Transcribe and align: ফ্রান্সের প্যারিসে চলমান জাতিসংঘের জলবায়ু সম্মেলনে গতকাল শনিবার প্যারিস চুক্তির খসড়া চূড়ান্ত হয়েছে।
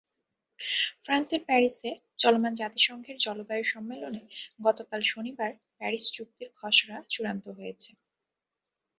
ফ্রান্সের 1.03 1.41
প্যারিসে 1.47 1.91
চলমান 2.19 2.53
জাতিসংঘের 2.55 3.17
জলবায়ু 3.19 3.65
সম্মেলনে 3.65 4.21
গতকাল 4.59 5.01
শনিবার 5.05 5.49
প্যারিস 5.77 6.05
চুক্তির 6.15 6.49
খসড়া 6.57 6.97
চূড়ান্ত 7.11 7.45
হয়েছে। 7.57 7.89